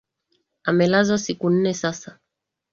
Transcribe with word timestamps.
Amelazwa 0.63 1.17
siku 1.17 1.49
nne 1.49 1.73
sasa 1.73 2.19